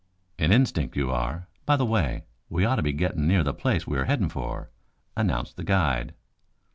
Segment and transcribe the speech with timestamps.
[0.39, 1.47] "In instinct you are.
[1.67, 4.71] By the way, we ought to be getting near the place we're heading for,"
[5.15, 6.15] announced the guide.